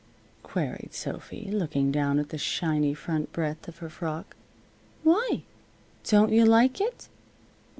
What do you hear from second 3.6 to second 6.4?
of her frock. "Why? Don't